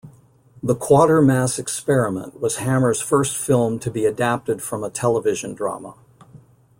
"The 0.63 0.75
Quatermass 0.75 1.59
Xperiment" 1.61 2.39
was 2.39 2.55
Hammer's 2.55 2.99
first 3.01 3.37
film 3.37 3.77
to 3.77 3.91
be 3.91 4.07
adapted 4.07 4.59
from 4.59 4.83
a 4.83 4.89
television 4.89 5.53
drama. 5.53 5.93